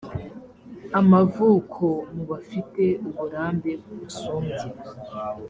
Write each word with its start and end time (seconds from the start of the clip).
amavuko 0.99 1.85
mu 2.15 2.23
bafite 2.31 2.83
uburambe 3.07 3.71
busumbye 3.99 4.67